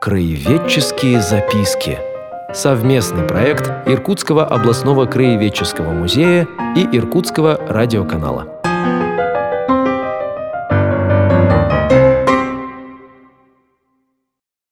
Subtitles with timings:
[0.00, 1.98] Краеведческие записки.
[2.54, 6.46] Совместный проект Иркутского областного краеведческого музея
[6.76, 8.46] и Иркутского радиоканала.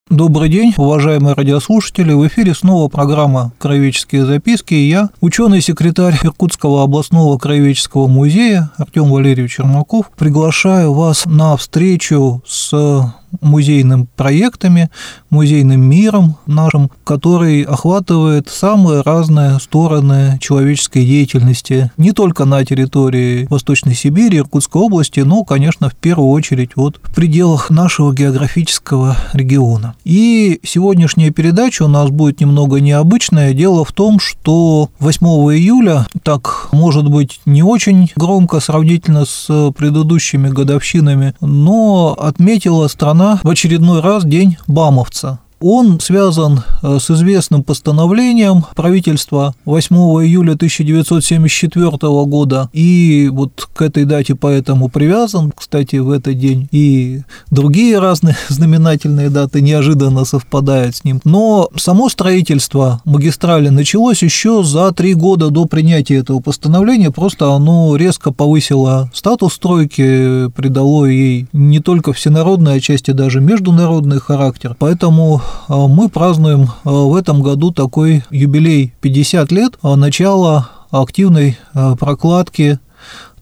[0.08, 2.12] Добрый день, уважаемые радиослушатели.
[2.12, 9.56] В эфире снова программа «Краеведческие записки» и я, ученый-секретарь Иркутского областного краеведческого музея Артем Валерьевич
[9.56, 14.90] Чернаков, приглашаю вас на встречу с музейными проектами,
[15.30, 23.94] музейным миром нашим, который охватывает самые разные стороны человеческой деятельности, не только на территории Восточной
[23.94, 29.94] Сибири, Иркутской области, но, конечно, в первую очередь вот в пределах нашего географического региона.
[30.04, 33.52] И сегодняшняя передача у нас будет немного необычная.
[33.52, 40.48] Дело в том, что 8 июля, так может быть не очень громко сравнительно с предыдущими
[40.48, 45.38] годовщинами, но отметила страна в очередной раз День Бамовца.
[45.60, 51.90] Он связан э, с известным постановлением правительства 8 июля 1974
[52.26, 58.36] года, и вот к этой дате поэтому привязан, кстати, в этот день, и другие разные
[58.48, 61.20] знаменательные даты неожиданно совпадают с ним.
[61.24, 67.96] Но само строительство магистрали началось еще за три года до принятия этого постановления, просто оно
[67.96, 75.40] резко повысило статус стройки, придало ей не только всенародный, а отчасти даже международный характер, поэтому
[75.68, 82.78] мы празднуем а, в этом году такой юбилей 50 лет а, начала активной прокладки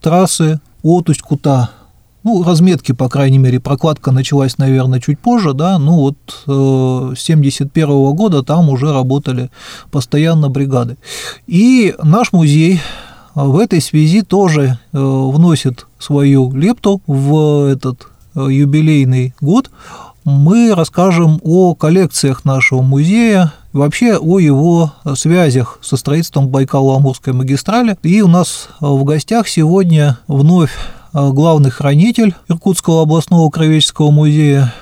[0.00, 1.70] трассы Отусть-Кута.
[2.24, 7.20] Ну, разметки, по крайней мере, прокладка началась, наверное, чуть позже, да, ну вот э, с
[7.22, 9.50] 71 года там уже работали
[9.90, 10.96] постоянно бригады.
[11.46, 12.80] И наш музей
[13.34, 19.70] в этой связи тоже э, вносит свою лепту в этот э, юбилейный год
[20.24, 27.96] мы расскажем о коллекциях нашего музея, вообще о его связях со строительством Байкало-Амурской магистрали.
[28.02, 30.72] И у нас в гостях сегодня вновь
[31.12, 34.72] главный хранитель Иркутского областного краеведческого музея,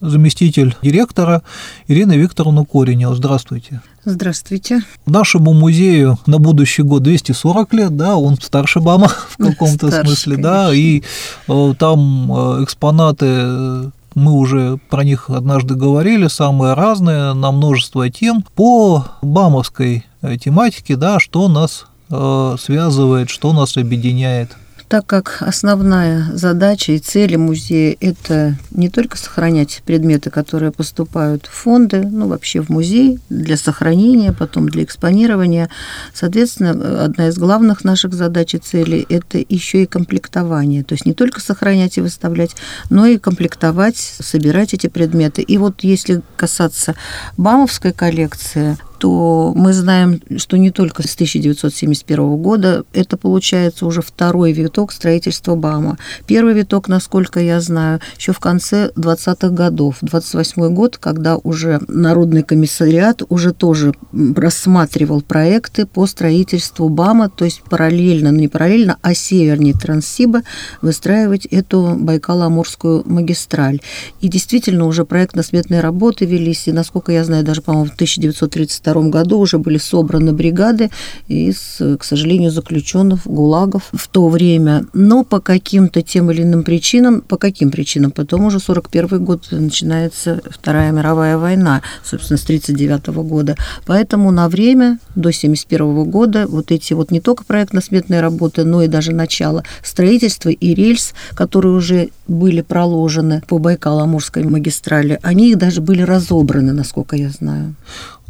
[0.00, 1.42] заместитель директора
[1.86, 3.14] Ирина Викторовна Коренева.
[3.14, 3.80] Здравствуйте.
[4.04, 4.82] Здравствуйте.
[5.06, 10.42] Нашему музею на будущий год 240 лет, да, он старше БАМа в каком-то смысле, конечно.
[10.42, 11.02] да, и
[11.46, 18.44] э, там э, экспонаты мы уже про них однажды говорили, самые разные, на множество тем.
[18.54, 24.56] По бамовской э, тематике, да, что нас э, связывает, что нас объединяет
[24.92, 31.50] так как основная задача и цели музея– это не только сохранять предметы, которые поступают в
[31.50, 35.70] фонды, ну, вообще в музей для сохранения, потом для экспонирования.
[36.12, 40.84] Соответственно, одна из главных наших задач и целей– это еще и комплектование.
[40.84, 42.54] То есть не только сохранять и выставлять,
[42.90, 45.40] но и комплектовать, собирать эти предметы.
[45.40, 46.96] И вот если касаться
[47.38, 54.52] БАМовской коллекции, то мы знаем, что не только с 1971 года, это получается уже второй
[54.52, 55.98] виток строительства БАМа.
[56.28, 62.44] Первый виток, насколько я знаю, еще в конце 20-х годов, 28 год, когда уже Народный
[62.44, 69.14] комиссариат уже тоже рассматривал проекты по строительству БАМа, то есть параллельно, ну не параллельно, а
[69.14, 70.42] севернее Транссиба
[70.80, 73.80] выстраивать эту Байкало-Амурскую магистраль.
[74.20, 79.10] И действительно уже проектно-сметные работы велись, и, насколько я знаю, даже, по-моему, в 1932 1942
[79.10, 80.90] году уже были собраны бригады
[81.28, 84.86] из, к сожалению, заключенных ГУЛАГов в то время.
[84.92, 88.10] Но по каким-то тем или иным причинам, по каким причинам?
[88.10, 93.56] Потом уже 41 год начинается Вторая мировая война, собственно, с 39 года.
[93.86, 98.88] Поэтому на время до 71 года вот эти вот не только проектно-сметные работы, но и
[98.88, 106.02] даже начало строительства и рельс, которые уже были проложены по Байкало-Амурской магистрали, они даже были
[106.02, 107.74] разобраны, насколько я знаю.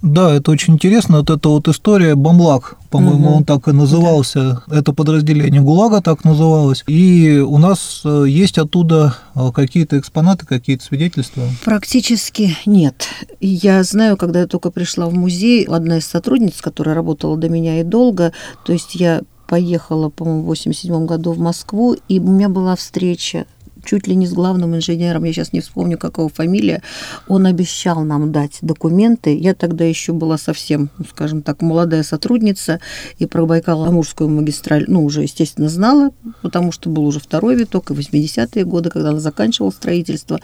[0.02, 1.18] Да, это очень интересно.
[1.18, 3.36] Вот эта вот история Бамлак, по-моему, угу.
[3.36, 4.62] он так и назывался.
[4.66, 4.78] Да.
[4.78, 6.82] Это подразделение ГУЛАГа так называлось.
[6.88, 11.44] И у нас э, есть оттуда э, какие-то экспонаты, какие-то свидетельства?
[11.64, 13.06] Практически нет.
[13.40, 17.80] Я знаю, когда я только пришла в музей, одна из сотрудниц, которая работала до меня
[17.80, 18.32] и долго,
[18.64, 23.46] то есть я поехала, по-моему, в 87 году в Москву, и у меня была встреча
[23.84, 26.82] чуть ли не с главным инженером, я сейчас не вспомню, какого фамилия,
[27.28, 29.36] он обещал нам дать документы.
[29.36, 32.80] Я тогда еще была совсем, ну, скажем так, молодая сотрудница,
[33.18, 36.10] и про Байкало-Амурскую магистраль, ну, уже, естественно, знала,
[36.42, 40.40] потому что был уже второй виток, и 80-е годы, когда она заканчивала строительство.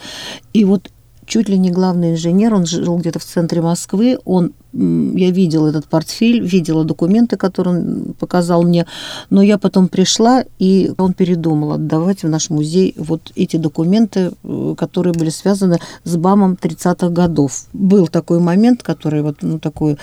[0.52, 0.90] И вот
[1.28, 5.86] чуть ли не главный инженер, он жил где-то в центре Москвы, он я видела этот
[5.86, 8.86] портфель, видела документы, которые он показал мне,
[9.30, 14.74] но я потом пришла, и он передумал отдавать в наш музей вот эти документы, э,
[14.76, 17.66] которые были связаны с БАМом 30-х годов.
[17.72, 19.96] Был такой момент, который вот, ну, такой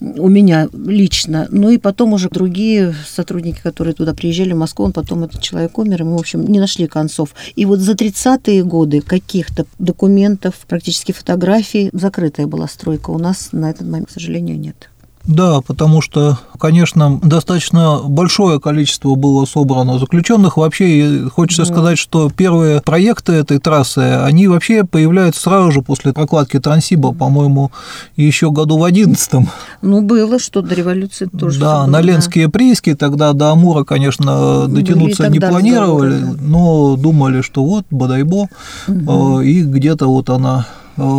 [0.00, 1.46] у меня лично.
[1.50, 5.76] Ну и потом уже другие сотрудники, которые туда приезжали в Москву, он потом этот человек
[5.78, 7.34] умер, и мы, в общем, не нашли концов.
[7.56, 13.70] И вот за 30-е годы каких-то документов, практически фотографий, закрытая была стройка у нас на
[13.70, 14.88] этот момент, к сожалению, нет.
[15.28, 20.56] Да, потому что, конечно, достаточно большое количество было собрано заключенных.
[20.56, 21.68] Вообще, хочется да.
[21.68, 27.70] сказать, что первые проекты этой трассы, они вообще появляются сразу же после прокладки Трансиба, по-моему,
[28.16, 29.50] еще году в одиннадцатом.
[29.82, 31.60] Ну, было, что до революции тоже.
[31.60, 32.52] Да, на Ленские да.
[32.52, 38.48] прииски тогда до Амура, конечно, дотянуться не планировали, но думали, что вот, Бадайбо,
[38.88, 39.40] угу.
[39.40, 40.66] и где-то вот она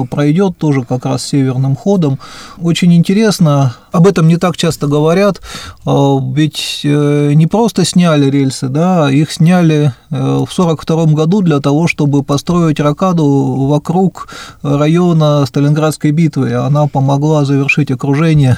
[0.09, 2.19] пройдет тоже как раз северным ходом.
[2.61, 5.41] Очень интересно, об этом не так часто говорят,
[5.85, 5.91] э,
[6.33, 12.23] ведь э, не просто сняли рельсы, да, их сняли в 1942 году для того, чтобы
[12.23, 13.25] построить ракаду
[13.69, 14.27] вокруг
[14.63, 16.53] района Сталинградской битвы.
[16.55, 18.57] Она помогла завершить окружение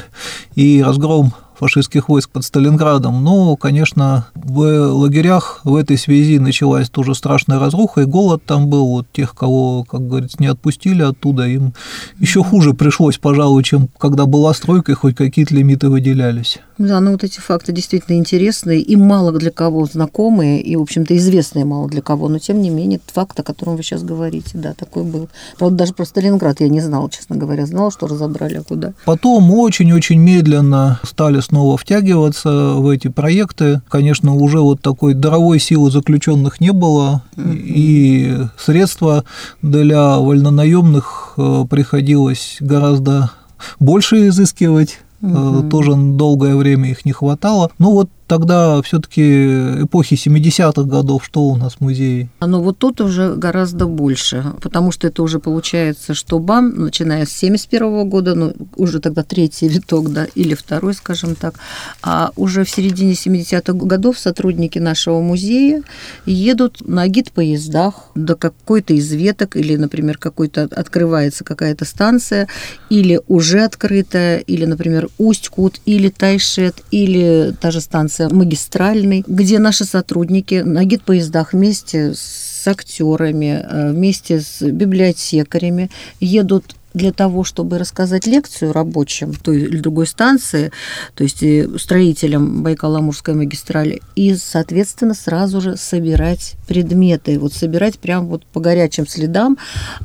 [0.56, 3.24] и разгром фашистских войск под Сталинградом.
[3.24, 4.62] Но, конечно, в
[4.94, 8.88] лагерях в этой связи началась тоже страшная разруха, и голод там был.
[8.88, 11.74] Вот тех, кого, как говорится, не отпустили оттуда, им
[12.18, 16.60] еще хуже пришлось, пожалуй, чем когда была стройка, и хоть какие-то лимиты выделялись.
[16.80, 21.16] Да, ну вот эти факты действительно интересные и мало для кого знакомые, и, в общем-то,
[21.16, 24.74] известные мало для кого, но, тем не менее, факт, о котором вы сейчас говорите, да,
[24.74, 25.30] такой был.
[25.60, 28.94] Правда, даже про Сталинград я не знала, честно говоря, знала, что разобрали, а куда.
[29.06, 33.82] Потом очень-очень медленно стали снова втягиваться в эти проекты.
[33.90, 39.26] Конечно, уже вот такой даровой силы заключенных не было, и средства
[39.62, 43.32] для вольнонаемных э, приходилось гораздо
[43.80, 45.00] больше изыскивать.
[45.22, 45.70] Угу.
[45.70, 47.70] Тоже долгое время их не хватало.
[47.80, 52.30] Ну вот тогда все-таки эпохи 70-х годов, что у нас в музее?
[52.40, 57.32] Ну вот тут уже гораздо больше, потому что это уже получается, что БАМ, начиная с
[57.32, 61.56] 71 года, ну уже тогда третий виток, да, или второй, скажем так,
[62.02, 65.84] а уже в середине 70-х годов сотрудники нашего музея
[66.26, 72.48] едут на гид-поездах до какой-то из веток, или, например, какой-то открывается какая-то станция,
[72.90, 79.60] или уже открытая, или, например, Усть-Кут, или Тайшет, или та же станция станция магистральный, где
[79.60, 85.90] наши сотрудники на гид-поездах вместе с актерами, э, вместе с библиотекарями
[86.20, 90.72] едут для того, чтобы рассказать лекцию рабочим той или другой станции,
[91.16, 97.40] то есть э, строителям Байкало-Амурской магистрали, и, соответственно, сразу же собирать предметы.
[97.40, 99.58] Вот собирать прям вот по горячим следам.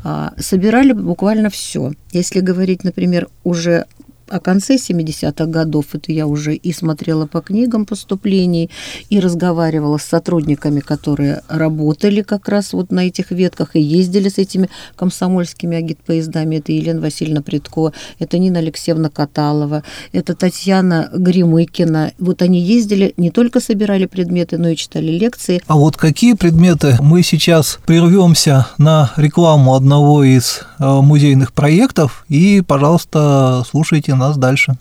[0.05, 1.93] А, собирали буквально все.
[2.13, 3.87] Если говорить, например, уже
[4.29, 8.71] о конце 70-х годов, это я уже и смотрела по книгам поступлений,
[9.11, 14.39] и разговаривала с сотрудниками, которые работали как раз вот на этих ветках и ездили с
[14.39, 16.57] этими комсомольскими агитпоездами.
[16.57, 19.83] Это Елена Васильевна Предко, это Нина Алексеевна Каталова,
[20.13, 22.13] это Татьяна Гремыкина.
[22.19, 25.63] Вот они ездили, не только собирали предметы, но и читали лекции.
[25.67, 32.63] А вот какие предметы мы сейчас прервемся на рекламу одного из э, музейных проектов и,
[32.67, 34.77] пожалуйста, слушайте нас дальше.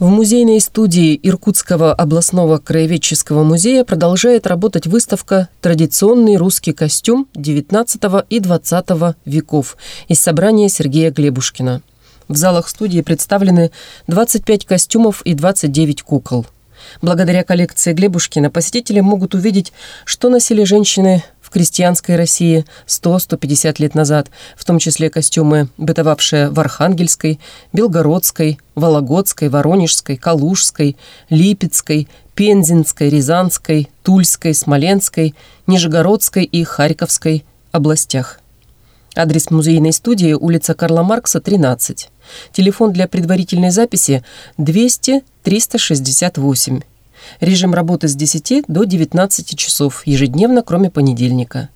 [0.00, 8.38] В музейной студии Иркутского областного краеведческого музея продолжает работать выставка «Традиционный русский костюм XIX и
[8.38, 9.76] XX веков»
[10.08, 11.82] из собрания Сергея Глебушкина.
[12.28, 13.72] В залах студии представлены
[14.06, 16.46] 25 костюмов и 29 кукол–
[17.02, 19.72] Благодаря коллекции Глебушкина посетители могут увидеть,
[20.04, 26.60] что носили женщины в крестьянской России 100-150 лет назад, в том числе костюмы, бытовавшие в
[26.60, 27.40] Архангельской,
[27.72, 30.96] Белгородской, Вологодской, Воронежской, Калужской,
[31.28, 35.34] Липецкой, Пензенской, Рязанской, Тульской, Смоленской,
[35.66, 38.40] Нижегородской и Харьковской областях.
[39.16, 42.08] Адрес музейной студии– улица Карла Маркса, 13.
[42.52, 44.24] Телефон для предварительной записи
[44.58, 46.80] 200 368.
[47.40, 51.68] Режим работы с 10 до 19 часов ежедневно, кроме понедельника.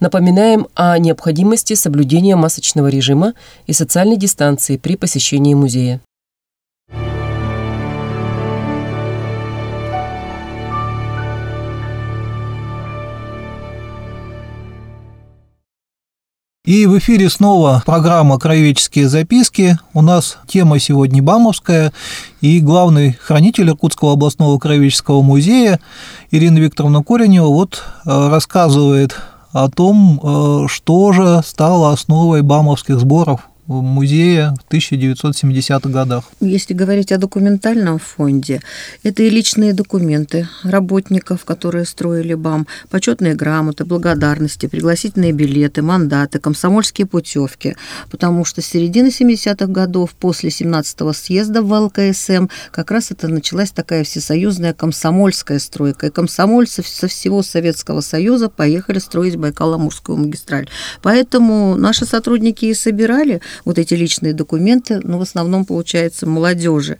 [0.00, 3.34] Напоминаем о необходимости соблюдения масочного режима
[3.66, 6.00] и социальной дистанции при посещении музея.
[16.64, 19.78] И в эфире снова программа «Краеведческие записки».
[19.92, 21.92] У нас тема сегодня Бамовская,
[22.40, 25.78] и главный хранитель Иркутского областного краеведческого музея
[26.30, 29.14] Ирина Викторовна Коренева вот э, рассказывает
[29.52, 36.24] о том, э, что же стало основой бамовских сборов музея в 1970-х годах.
[36.40, 38.60] Если говорить о документальном фонде,
[39.02, 47.06] это и личные документы работников, которые строили БАМ, почетные грамоты, благодарности, пригласительные билеты, мандаты, комсомольские
[47.06, 47.76] путевки,
[48.10, 53.70] потому что с середины 70-х годов, после 17-го съезда в ЛКСМ, как раз это началась
[53.70, 60.68] такая всесоюзная комсомольская стройка, и комсомольцы со всего Советского Союза поехали строить Байкало-Амурскую магистраль.
[61.02, 66.98] Поэтому наши сотрудники и собирали вот эти личные документы, ну, в основном, получается, молодежи.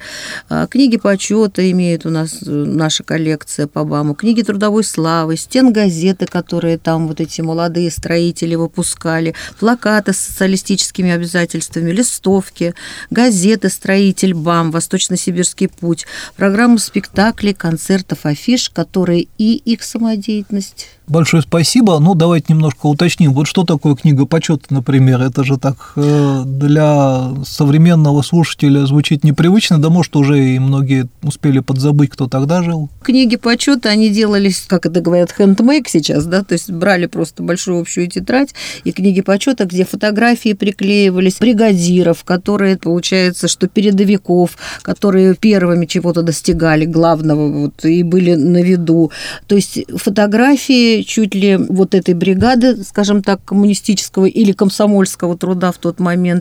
[0.49, 5.73] А, книги почета имеет у нас э, наша коллекция по БАМу, книги трудовой славы, стен
[5.73, 12.75] газеты, которые там вот эти молодые строители выпускали, плакаты с социалистическими обязательствами, листовки,
[13.11, 16.07] газеты «Строитель БАМ», «Восточно-Сибирский путь»,
[16.37, 21.99] программу спектаклей, концертов, афиш, которые и их самодеятельность Большое спасибо.
[21.99, 23.35] Ну, давайте немножко уточним.
[23.35, 25.21] Вот что такое книга почета, например?
[25.21, 31.61] Это же так э, для современного слушателя звучит непривычно, да может уже и многие успели
[31.61, 32.91] подзабыть, кто тогда жил.
[33.03, 37.81] Книги почета, они делались, как это говорят, хендмейк сейчас, да, то есть брали просто большую
[37.81, 45.87] общую тетрадь и книги почета, где фотографии приклеивались бригадиров, которые, получается, что передовиков, которые первыми
[45.87, 49.11] чего-то достигали главного вот, и были на виду.
[49.47, 55.79] То есть фотографии чуть ли вот этой бригады, скажем так, коммунистического или комсомольского труда в
[55.79, 56.34] тот момент,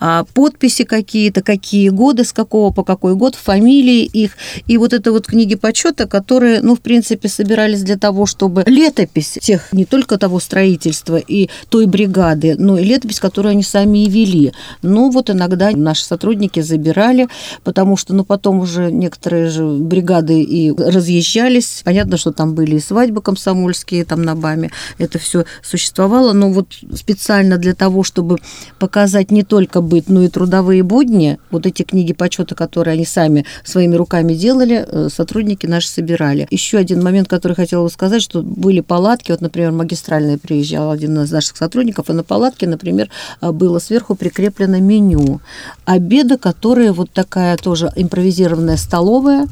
[0.00, 4.32] а подписи какие-то, какие годы, с какого по какой год, фамилии их,
[4.66, 9.38] и вот это вот книги почета, которые, ну, в принципе, собирались для того, чтобы летопись
[9.40, 14.10] тех, не только того строительства и той бригады, но и летопись, которую они сами и
[14.10, 14.52] вели.
[14.82, 17.28] Ну, вот иногда наши сотрудники забирали,
[17.64, 21.82] потому что, ну, потом уже некоторые же бригады и разъезжались.
[21.84, 26.68] Понятно, что там были и свадьбы комсомольские, там на БАМе это все существовало, но вот
[26.94, 28.38] специально для того, чтобы
[28.78, 33.44] показать не только быт, но и трудовые будни, вот эти книги почета, которые они сами
[33.64, 36.46] своими руками делали, э, сотрудники наши собирали.
[36.50, 41.18] Еще один момент, который хотела бы сказать, что были палатки, вот, например, магистральная приезжал один
[41.20, 43.08] из наших сотрудников, и на палатке, например,
[43.40, 45.40] э, было сверху прикреплено меню.
[45.84, 49.46] Обеда, которые вот такая тоже импровизированная столовая,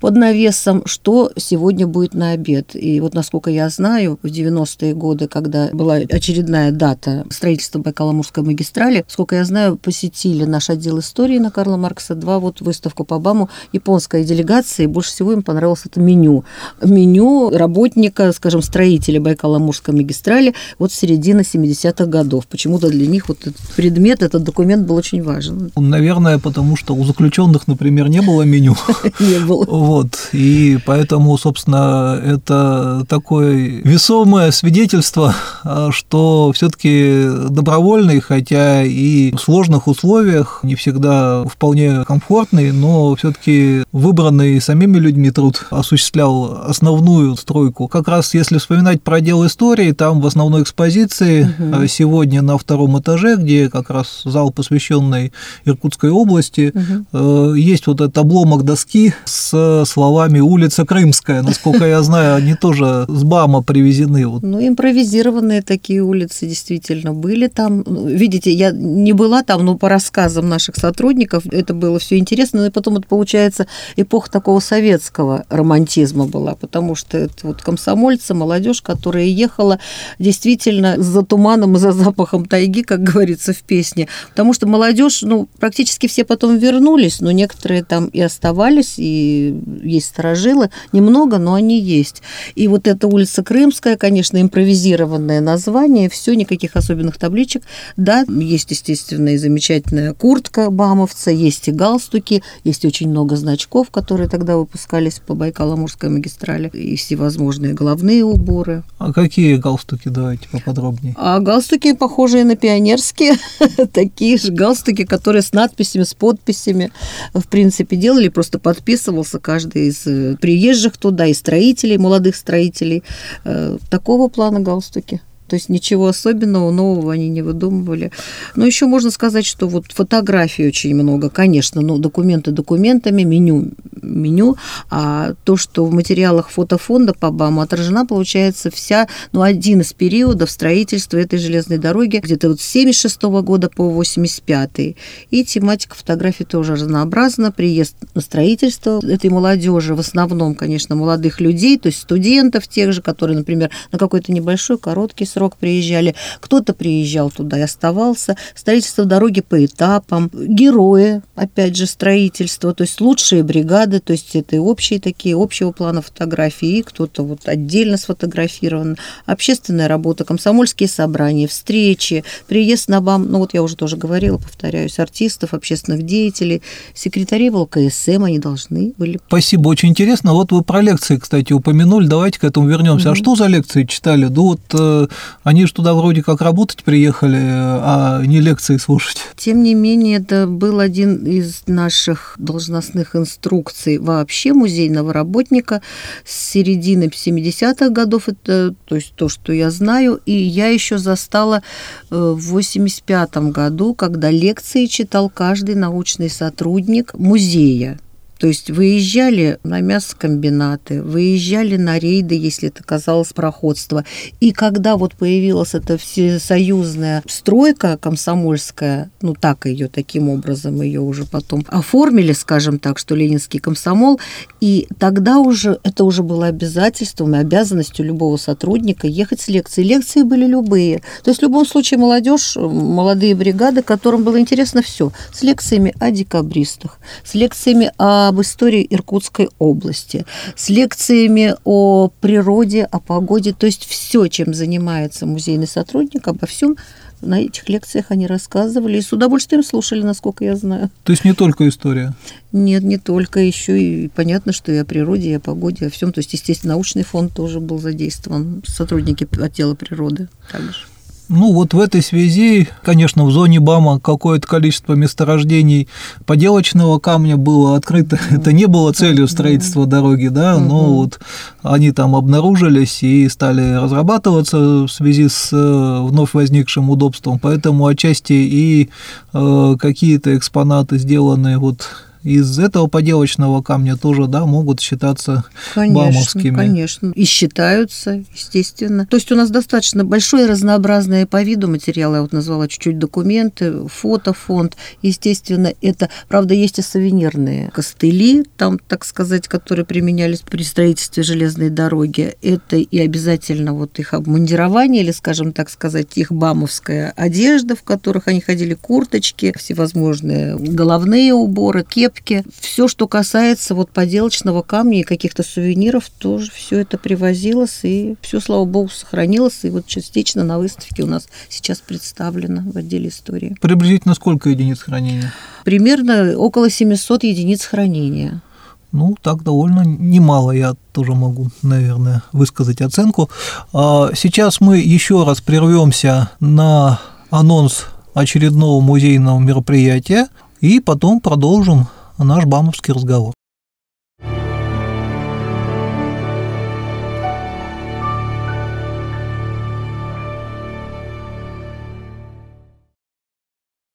[0.00, 2.74] под навесом, что сегодня будет на обед.
[2.74, 9.04] И вот, насколько я знаю, в 90-е годы, когда была очередная дата строительства Байкало-Амурской магистрали,
[9.08, 13.48] сколько я знаю, посетили наш отдел истории на Карла Маркса 2, вот выставку по БАМу
[13.72, 16.44] японской делегации, больше всего им понравилось это меню.
[16.82, 22.46] Меню работника, скажем, строителя Байкало-Амурской магистрали вот с середины 70-х годов.
[22.46, 25.70] Почему-то для них вот этот предмет, этот документ был очень важен.
[25.76, 28.76] Наверное, потому что у заключенных, например, не было меню.
[29.20, 29.64] Не было.
[29.88, 39.38] Вот, и поэтому, собственно, это такое весомое свидетельство, а, что все-таки добровольный, хотя и в
[39.38, 47.88] сложных условиях, не всегда вполне комфортный, но все-таки выбранный самими людьми труд осуществлял основную стройку.
[47.88, 51.86] Как раз если вспоминать про дело истории, там в основной экспозиции угу.
[51.86, 55.32] сегодня на втором этаже, где как раз зал, посвященный
[55.64, 57.54] Иркутской области, угу.
[57.54, 61.42] есть вот этот обломок доски с словами «улица Крымская».
[61.42, 64.26] Насколько я знаю, они тоже с БАМа привезены.
[64.42, 67.82] Ну, импровизированные такие улицы действительно были там.
[67.82, 72.60] Видите, я не была там, но по рассказам наших сотрудников это было все интересно.
[72.60, 73.66] Ну, и потом это, получается,
[73.96, 79.78] эпоха такого советского романтизма была, потому что это вот комсомольцы, молодежь, которая ехала
[80.18, 84.08] действительно за туманом и за запахом тайги, как говорится в песне.
[84.30, 90.06] Потому что молодежь, ну, практически все потом вернулись, но некоторые там и оставались, и есть
[90.06, 92.22] сторожилы, немного, но они есть.
[92.54, 97.62] И вот эта улица Крымская, конечно, импровизированное название, все, никаких особенных табличек.
[97.96, 104.28] Да, есть, естественно, и замечательная куртка бамовца, есть и галстуки, есть очень много значков, которые
[104.28, 108.82] тогда выпускались по Байкало-Амурской магистрали, и всевозможные головные уборы.
[108.98, 111.14] А какие галстуки, давайте поподробнее.
[111.16, 113.34] А галстуки, похожие на пионерские,
[113.92, 116.90] такие же галстуки, которые с надписями, с подписями,
[117.34, 123.02] в принципе, делали, просто подписывался каждый каждый из приезжих туда, и строителей, молодых строителей.
[123.44, 125.20] Э, такого плана галстуки.
[125.48, 128.12] То есть ничего особенного, нового они не выдумывали.
[128.54, 133.70] Но еще можно сказать, что вот фотографий очень много, конечно, но документы документами, меню
[134.02, 134.56] меню,
[134.90, 140.50] а то, что в материалах фотофонда по БАМу отражена, получается, вся, ну, один из периодов
[140.50, 144.96] строительства этой железной дороги, где-то вот с 76 года по 85
[145.30, 147.52] И тематика фотографий тоже разнообразна.
[147.52, 153.02] Приезд на строительство этой молодежи, в основном, конечно, молодых людей, то есть студентов тех же,
[153.02, 156.16] которые, например, на какой-то небольшой, короткий срок приезжали.
[156.40, 158.36] Кто-то приезжал туда и оставался.
[158.56, 160.30] Строительство дороги по этапам.
[160.34, 165.70] Герои, опять же, строительство, то есть лучшие бригады, то есть это и общие такие, общего
[165.70, 168.96] плана фотографии, кто-то вот отдельно сфотографирован.
[169.26, 174.98] Общественная работа, комсомольские собрания, встречи, приезд на БАМ, ну вот я уже тоже говорила, повторяюсь,
[174.98, 176.62] артистов, общественных деятелей,
[176.94, 179.20] секретарей ВЛКСМ, они должны были.
[179.28, 180.32] Спасибо, очень интересно.
[180.32, 183.10] Вот вы про лекции, кстати, упомянули, давайте к этому вернемся.
[183.10, 183.12] Угу.
[183.12, 184.24] А что за лекции читали?
[184.24, 185.06] Ну вот э,
[185.42, 189.18] они же туда вроде как работать приехали, а не лекции слушать.
[189.36, 195.82] Тем не менее, это был один из наших должностных инструкций вообще музейного работника
[196.24, 201.62] с середины 70-х годов, это то есть то, что я знаю, и я еще застала
[202.10, 207.98] э, в 85 году, когда лекции читал каждый научный сотрудник музея.
[208.38, 214.04] То есть выезжали на мясокомбинаты, выезжали на рейды, если это казалось проходство.
[214.40, 221.24] И когда вот появилась эта всесоюзная стройка комсомольская, ну так ее таким образом ее уже
[221.24, 224.20] потом оформили, скажем так, что ленинский комсомол,
[224.60, 229.88] и тогда уже это уже было обязательством и обязанностью любого сотрудника ехать с лекцией.
[229.88, 231.02] Лекции были любые.
[231.24, 236.10] То есть в любом случае молодежь, молодые бригады, которым было интересно все, с лекциями о
[236.10, 240.24] декабристах, с лекциями о об истории Иркутской области,
[240.56, 246.76] с лекциями о природе, о погоде, то есть все, чем занимается музейный сотрудник, обо всем
[247.20, 250.90] на этих лекциях они рассказывали и с удовольствием слушали, насколько я знаю.
[251.04, 252.14] То есть не только история?
[252.52, 253.40] Нет, не только.
[253.40, 256.12] Еще и понятно, что и о природе, и о погоде, о всем.
[256.12, 260.86] То есть, естественно, научный фонд тоже был задействован, сотрудники отдела природы также.
[261.28, 265.86] Ну вот в этой связи, конечно, в зоне БАМа какое-то количество месторождений
[266.24, 268.18] поделочного камня было открыто.
[268.30, 271.20] Это не было целью строительства дороги, да, но вот
[271.62, 277.38] они там обнаружились и стали разрабатываться в связи с э, вновь возникшим удобством.
[277.38, 278.88] Поэтому отчасти и
[279.34, 285.44] э, какие-то экспонаты сделаны вот из этого поделочного камня тоже, да, могут считаться
[285.74, 286.56] конечно, бамовскими.
[286.56, 289.06] Конечно, и считаются, естественно.
[289.06, 293.86] То есть у нас достаточно большое разнообразное по виду материалы, я вот назвала чуть-чуть документы,
[293.88, 301.22] фотофонд, естественно, это, правда, есть и сувенирные костыли, там, так сказать, которые применялись при строительстве
[301.22, 307.76] железной дороги, это и обязательно вот их обмундирование, или, скажем так сказать, их бамовская одежда,
[307.76, 312.44] в которых они ходили, курточки, всевозможные головные уборы, кепки, кепки.
[312.60, 318.40] Все, что касается вот поделочного камня и каких-то сувениров, тоже все это привозилось, и все,
[318.40, 323.56] слава богу, сохранилось, и вот частично на выставке у нас сейчас представлено в отделе истории.
[323.60, 325.32] Приблизительно сколько единиц хранения?
[325.64, 328.42] Примерно около 700 единиц хранения.
[328.90, 333.28] Ну, так довольно немало, я тоже могу, наверное, высказать оценку.
[333.74, 336.98] А сейчас мы еще раз прервемся на
[337.30, 340.28] анонс очередного музейного мероприятия
[340.60, 341.86] и потом продолжим
[342.24, 343.34] наш бамовский разговор.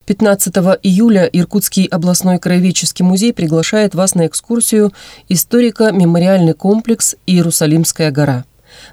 [0.05, 4.91] Пятнадцатого июля Иркутский областной краеведческий музей приглашает вас на экскурсию
[5.29, 8.43] «Историко-мемориальный комплекс Иерусалимская гора».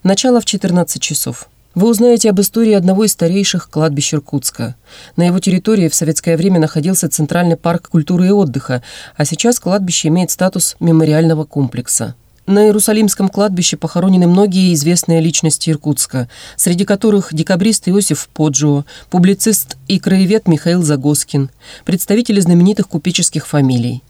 [0.04, 1.48] Начало в 14 часов.
[1.74, 4.74] Вы узнаете об истории одного из старейших кладбищ Иркутска.
[5.14, 8.82] На его территории в советское время находился Центральный парк культуры и отдыха,
[9.16, 12.16] а сейчас кладбище имеет статус мемориального комплекса.
[12.46, 20.00] На Иерусалимском кладбище похоронены многие известные личности Иркутска, среди которых декабрист Иосиф Поджио, публицист и
[20.00, 21.50] краевед Михаил Загоскин,
[21.84, 24.02] представители знаменитых купеческих фамилий.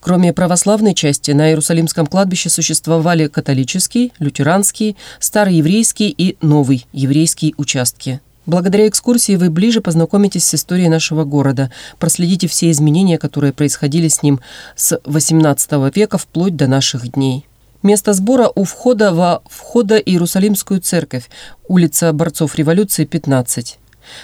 [0.00, 8.20] Кроме православной части, на Иерусалимском кладбище существовали католический, лютеранский, староеврейский и новый еврейский участки.
[8.44, 14.22] Благодаря экскурсии вы ближе познакомитесь с историей нашего города, проследите все изменения, которые происходили с
[14.22, 14.40] ним
[14.74, 17.46] с XVIII века вплоть до наших дней.
[17.84, 21.28] Место сбора у входа во входа Иерусалимскую церковь,
[21.68, 23.78] улица Борцов революции, 15.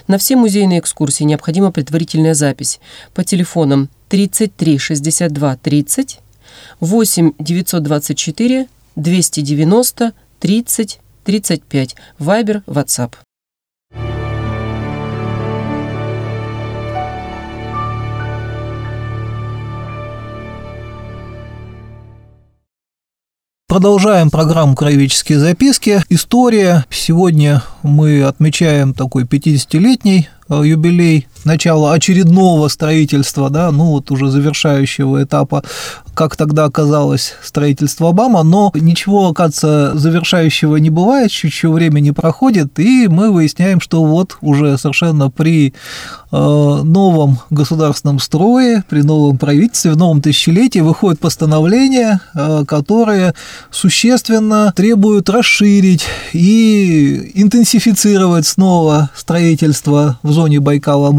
[0.09, 2.81] На все музейные экскурсии необходима предварительная запись
[3.15, 6.21] по телефонам 33 62 30
[6.81, 8.67] 8 924
[8.97, 13.13] 290 30 35 Вайбер, WhatsApp.
[23.69, 26.03] Продолжаем программу «Краеведческие записки».
[26.09, 26.87] История.
[26.89, 35.23] Сегодня мы отмечаем такой 50-летний э, юбилей начала очередного строительства, да, ну вот уже завершающего
[35.23, 35.63] этапа,
[36.15, 42.13] как тогда оказалось строительство Обама, но ничего, оказывается, завершающего не бывает, чуть еще время не
[42.13, 45.75] проходит, и мы выясняем, что вот уже совершенно при
[46.33, 53.35] э, новом государственном строе, при новом правительстве, в новом тысячелетии выходит постановление, э, которое
[53.71, 60.61] существенно требует расширить и интенсифицировать снова строительство в зоне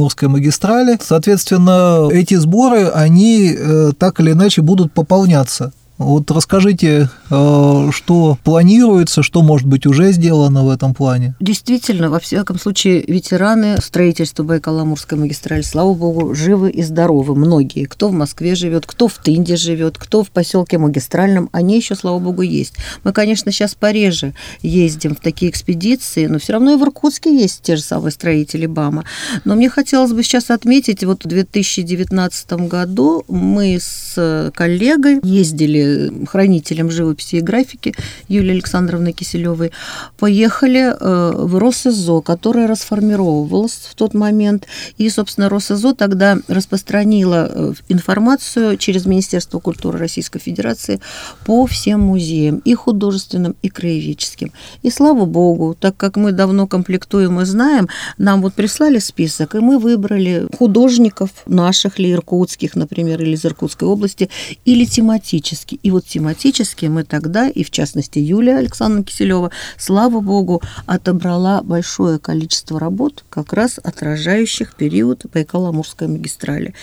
[0.09, 0.97] Байкала-Амурской магистрали.
[1.01, 5.71] Соответственно, эти сборы, они э, так или иначе будут пополняться.
[5.99, 11.35] Вот расскажите, э, что планируется, что может быть уже сделано в этом плане?
[11.41, 17.35] Действительно, во всяком случае, ветераны строительства Байкало-Амурской магистрали, слава богу, живы и здоровы.
[17.35, 17.83] Многие.
[17.83, 22.19] Кто в Москве живет, кто в Тынде живет, кто в поселке Магистральном, они еще, слава
[22.19, 22.75] богу, есть.
[23.03, 27.61] Мы, конечно, сейчас пореже ездим в такие экспедиции, но все равно и в Иркутске есть
[27.61, 29.03] те же самые строители БАМа.
[29.43, 35.88] Но мне хотелось бы сейчас отметить, вот в 2019 году мы с коллегой ездили
[36.27, 37.93] хранителем живописи и графики
[38.27, 39.71] Юлии Александровны Киселевой,
[40.17, 44.67] поехали э, в Росизо, которое расформировалось в тот момент.
[44.97, 50.99] И, собственно, Росизо тогда распространила э, информацию через Министерство культуры Российской Федерации
[51.45, 54.51] по всем музеям, и художественным, и краеведческим.
[54.83, 59.59] И слава богу, так как мы давно комплектуем и знаем, нам вот прислали список, и
[59.59, 64.29] мы выбрали художников наших ли иркутских, например, или из Иркутской области,
[64.65, 65.78] или тематически.
[65.83, 72.19] И вот тематически мы тогда, и в частности Юлия Александровна Киселева, слава богу, отобрала большое
[72.19, 76.73] количество работ, как раз отражающих период Байкало-Амурской магистрали.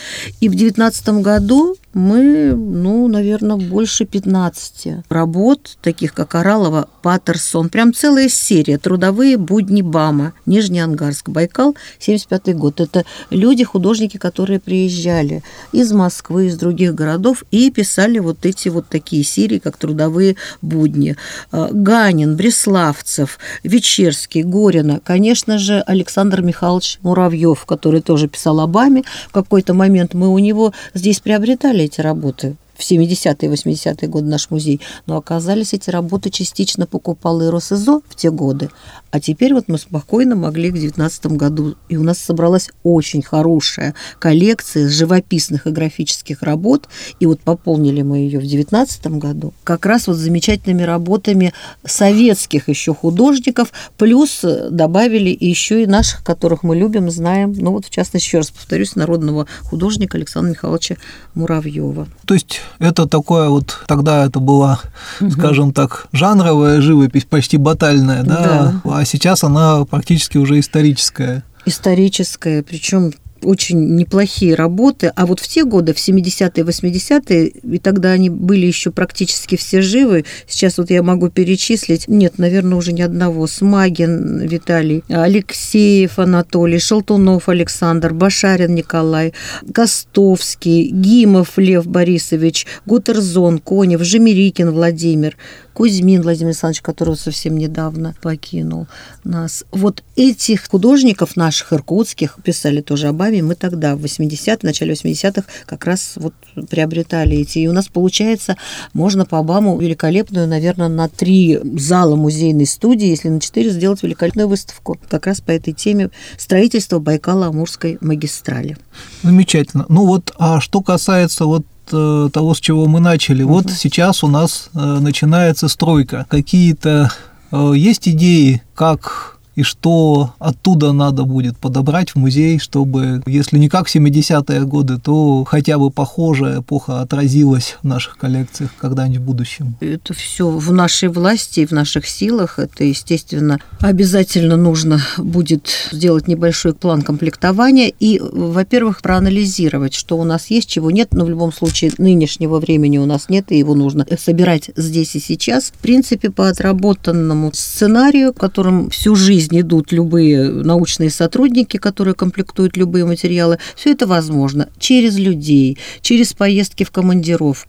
[0.40, 7.94] И в 2019 году мы, ну, наверное, больше 15 работ, таких как Оралова, Паттерсон, прям
[7.94, 12.80] целая серия «Трудовые будни БАМа», Нижний Ангарск, Байкал, 75 год.
[12.82, 18.87] Это люди, художники, которые приезжали из Москвы, из других городов и писали вот эти вот
[18.90, 21.16] такие серии, как «Трудовые будни».
[21.50, 29.04] А, Ганин, Бреславцев, Вечерский, Горина, конечно же, Александр Михайлович Муравьев, который тоже писал о БАМе.
[29.28, 32.57] В какой-то момент мы у него здесь приобретали эти работы.
[32.77, 38.03] В 70-е и 80-е годы наш музей, но оказались эти работы частично покупал и Росизо
[38.07, 38.68] в те годы,
[39.16, 43.94] а теперь вот мы спокойно могли к 2019 году, и у нас собралась очень хорошая
[44.18, 46.87] коллекция живописных и графических работ,
[47.18, 52.94] и вот пополнили мы ее в 2019 году, как раз вот замечательными работами советских еще
[52.94, 58.38] художников, плюс добавили еще и наших, которых мы любим, знаем, ну вот в частности, еще
[58.38, 60.96] раз повторюсь, народного художника Александра Михайловича
[61.35, 62.07] Муравьева.
[62.26, 64.81] То есть это такое вот, тогда это была,
[65.22, 65.31] угу.
[65.31, 68.81] скажем так, жанровая живопись, почти батальная, да, да.
[69.06, 71.42] Сейчас она практически уже историческая.
[71.64, 78.10] Историческая, причем очень неплохие работы, а вот в те годы, в 70-е, 80-е, и тогда
[78.10, 83.02] они были еще практически все живы, сейчас вот я могу перечислить, нет, наверное, уже ни
[83.02, 89.32] одного, Смагин Виталий, Алексеев Анатолий, Шелтунов Александр, Башарин Николай,
[89.72, 95.36] Костовский, Гимов Лев Борисович, Гутерзон, Конев, Жемерикин Владимир,
[95.76, 98.86] Кузьмин Владимир Александрович, которого совсем недавно покинул
[99.24, 99.62] нас.
[99.72, 104.94] Вот этих художников наших иркутских, писали тоже об Абе, мы тогда, в 80-е, в начале
[104.94, 106.32] 80-х, как раз вот
[106.70, 107.58] приобретали эти.
[107.58, 108.56] И у нас получается,
[108.94, 114.48] можно по Обаму великолепную, наверное, на три зала музейной студии, если на четыре, сделать великолепную
[114.48, 116.08] выставку как раз по этой теме
[116.38, 118.78] строительства Байкала-Амурской магистрали.
[119.22, 119.84] Замечательно.
[119.90, 123.42] Ну вот, а что касается вот того, с чего мы начали.
[123.42, 123.53] Угу.
[123.53, 126.27] Вот сейчас у нас э, начинается стройка.
[126.29, 127.11] Какие-то
[127.53, 133.68] э, есть идеи, как и что оттуда надо будет подобрать в музей, чтобы, если не
[133.68, 139.76] как 70-е годы, то хотя бы похожая эпоха отразилась в наших коллекциях когда-нибудь в будущем.
[139.80, 142.58] Это все в нашей власти и в наших силах.
[142.58, 150.50] Это, естественно, обязательно нужно будет сделать небольшой план комплектования и, во-первых, проанализировать, что у нас
[150.50, 154.06] есть, чего нет, но в любом случае нынешнего времени у нас нет, и его нужно
[154.18, 155.72] собирать здесь и сейчас.
[155.74, 162.76] В принципе, по отработанному сценарию, которым всю жизнь жизнь идут любые научные сотрудники, которые комплектуют
[162.76, 163.59] любые материалы.
[163.76, 167.68] Все это возможно через людей, через поездки в командировку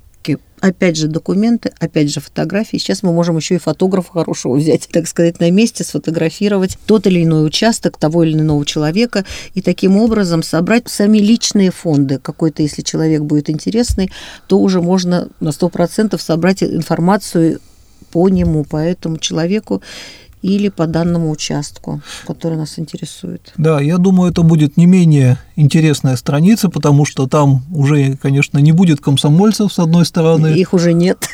[0.60, 2.78] опять же документы, опять же фотографии.
[2.78, 7.24] Сейчас мы можем еще и фотографа хорошего взять, так сказать, на месте, сфотографировать тот или
[7.24, 12.18] иной участок того или иного человека и таким образом собрать сами личные фонды.
[12.18, 14.12] Какой-то, если человек будет интересный,
[14.48, 17.62] то уже можно на 100% собрать информацию
[18.12, 19.82] по нему, по этому человеку
[20.48, 23.54] или по данному участку, который нас интересует.
[23.58, 28.72] Да, я думаю, это будет не менее интересная страница, потому что там уже, конечно, не
[28.72, 30.48] будет комсомольцев с одной стороны.
[30.48, 31.30] Их уже нет.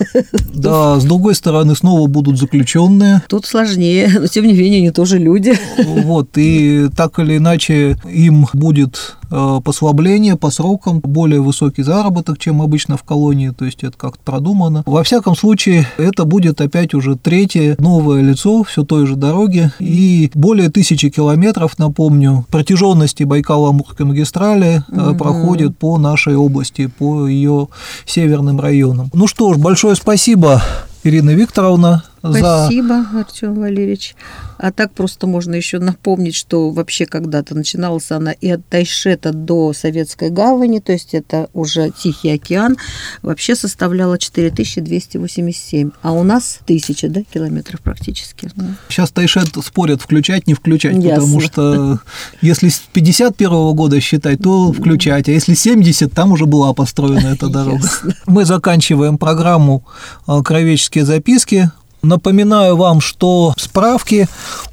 [0.53, 3.21] Да, с другой стороны снова будут заключенные.
[3.27, 5.53] Тут сложнее, но тем не менее они тоже люди.
[5.77, 9.15] Вот, и так или иначе им будет
[9.63, 14.83] послабление по срокам, более высокий заработок, чем обычно в колонии, то есть это как-то продумано.
[14.85, 20.31] Во всяком случае, это будет опять уже третье новое лицо все той же дороги и
[20.33, 25.15] более тысячи километров, напомню, протяженности Байкало-Амурской магистрали угу.
[25.15, 27.67] проходит по нашей области, по ее
[28.05, 29.09] северным районам.
[29.13, 30.61] Ну что ж, большое спасибо
[31.03, 32.03] Ирина Викторовна.
[32.23, 33.19] Спасибо, за...
[33.19, 34.15] Артем Валерьевич.
[34.57, 39.73] А так просто можно еще напомнить, что вообще когда-то начиналась она и от Тайшета до
[39.73, 42.77] Советской гавани, то есть это уже Тихий океан,
[43.21, 48.49] вообще составляла 4287, а у нас тысяча да, километров практически.
[48.87, 51.09] Сейчас Тайшет спорят, включать, не включать, Ясно.
[51.09, 51.99] потому что
[52.41, 57.49] если с 51 года считать, то включать, а если 70, там уже была построена эта
[57.49, 57.83] дорога.
[57.83, 58.15] Ясно.
[58.27, 59.83] Мы заканчиваем программу
[60.25, 61.69] «Кровеческие записки».
[62.03, 64.27] Напоминаю вам, что справки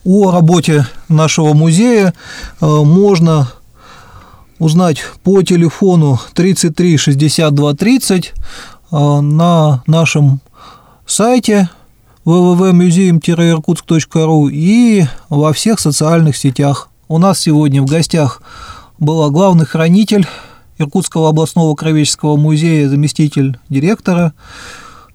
[0.05, 2.13] о работе нашего музея
[2.61, 3.53] э, можно
[4.59, 8.35] узнать по телефону 33 62 30
[8.91, 10.41] на нашем
[11.07, 11.71] сайте
[12.25, 16.89] www.museum-irkutsk.ru и во всех социальных сетях.
[17.07, 18.43] У нас сегодня в гостях
[18.99, 20.27] была главный хранитель
[20.79, 24.33] Иркутского областного кровеческого музея, заместитель директора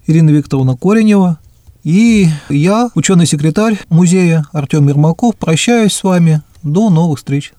[0.07, 1.39] Ирина Викторовна Коренева–
[1.85, 6.41] и я, ученый-секретарь музея Артем Ермаков, прощаюсь с вами.
[6.63, 7.53] До новых встреч.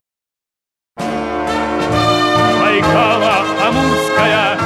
[2.59, 3.37] Байкала,
[3.69, 4.59] Амурская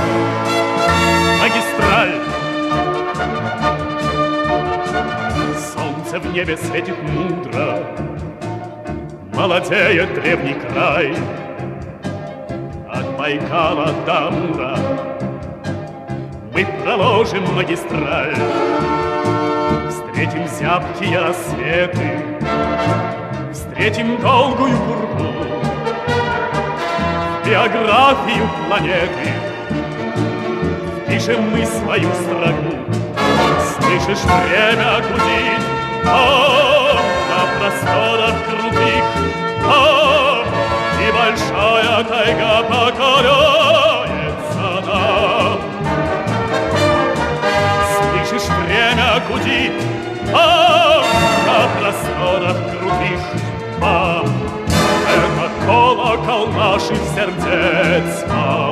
[1.43, 2.15] магистраль.
[5.75, 7.87] Солнце в небе светит мудро,
[9.35, 11.15] Молодеет древний край.
[12.89, 14.79] От Байкала до Амура
[16.55, 18.35] мы проложим магистраль.
[20.21, 22.11] Встретим зябкие рассветы,
[23.55, 25.33] Встретим долгую пургу,
[27.43, 29.33] Биографию планеты
[31.09, 32.77] Пишем мы свою строку.
[33.79, 35.63] Слышишь, время гудит,
[36.05, 36.99] О,
[37.31, 39.05] на просторах крутых,
[39.65, 40.45] О,
[41.01, 45.61] и большая тайга покоряется нам.
[48.29, 49.73] Слышишь, время гудит,
[50.33, 53.21] на просторах крутых
[53.81, 54.27] бам
[55.13, 58.70] Это колокол наших сердец молодых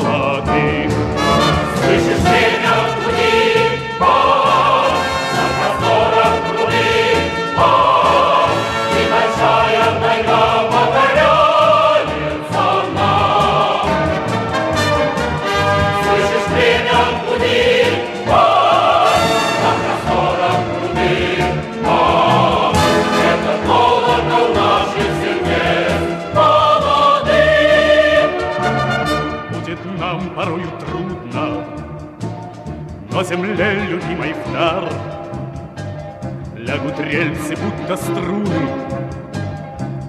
[37.08, 38.68] рельсы, будто струны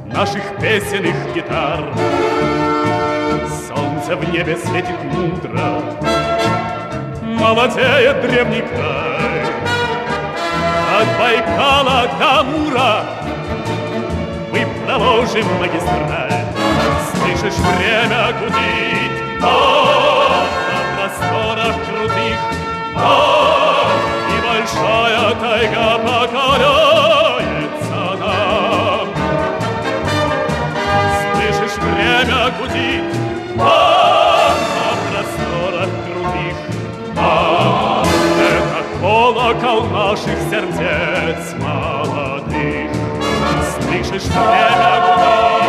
[0.05, 1.79] Наших песенных гитар.
[3.67, 5.81] Солнце в небе светит мудро
[7.21, 9.45] Молодеет древний край.
[10.99, 13.05] От Байкала до Мура
[14.51, 16.33] Мы проложим магистраль.
[17.13, 22.39] Слышишь, время гудит О, на просторах крутых
[24.29, 26.78] и большая тайга покоряется
[32.59, 33.03] время гудит,
[33.59, 36.57] а на просторах крутых.
[37.17, 38.03] А,
[38.39, 42.91] это колокол наших сердец молодых.
[43.81, 45.68] Слышишь, время гудит,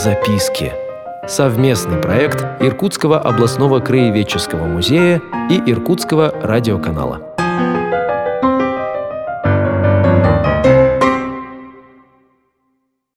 [0.00, 0.72] записки.
[1.28, 7.29] Совместный проект Иркутского областного краеведческого музея и Иркутского радиоканала.